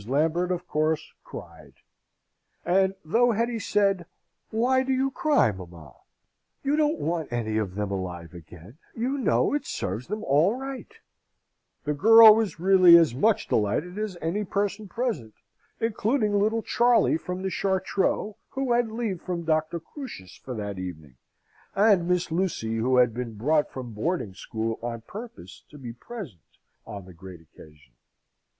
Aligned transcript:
Lambert, 0.07 0.51
of 0.51 0.67
course, 0.67 1.13
cried: 1.23 1.73
and 2.65 2.95
though 3.05 3.33
Hetty 3.33 3.59
said, 3.59 4.07
"Why 4.49 4.81
do 4.81 4.91
you 4.91 5.11
cry, 5.11 5.51
mamma? 5.51 5.89
I 5.89 5.93
you 6.63 6.75
don't 6.75 6.97
want 6.99 7.31
any 7.31 7.57
of 7.59 7.75
them 7.75 7.91
alive 7.91 8.33
again; 8.33 8.79
you 8.95 9.19
know 9.19 9.53
it 9.53 9.67
serves 9.67 10.07
them 10.07 10.23
all 10.23 10.55
right" 10.55 10.91
the 11.83 11.93
girl 11.93 12.33
was 12.33 12.59
really 12.59 12.97
as 12.97 13.13
much 13.13 13.47
delighted 13.47 13.99
as 13.99 14.17
any 14.23 14.43
person 14.43 14.87
present, 14.87 15.35
including 15.79 16.33
little 16.39 16.63
Charley 16.63 17.15
from 17.15 17.43
the 17.43 17.51
Chartreux, 17.51 18.37
who 18.49 18.73
had 18.73 18.89
leave 18.91 19.21
from 19.21 19.43
Dr. 19.45 19.79
Crusius 19.79 20.35
for 20.35 20.55
that 20.55 20.79
evening, 20.79 21.17
and 21.75 22.07
Miss 22.07 22.31
Lucy, 22.31 22.77
who 22.77 22.97
had 22.97 23.13
been 23.13 23.35
brought 23.35 23.69
from 23.69 23.93
boarding 23.93 24.33
school 24.33 24.79
on 24.81 25.01
purpose 25.01 25.63
to 25.69 25.77
be 25.77 25.93
present 25.93 26.57
on 26.87 27.05
the 27.05 27.13
great 27.13 27.41
occasion. 27.41 27.93